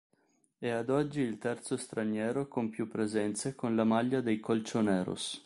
[0.57, 5.39] È ad oggi il terzo straniero con più presenze con la maglia dei "Colchoneros".